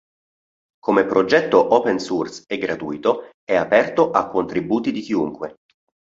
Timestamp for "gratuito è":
2.57-3.53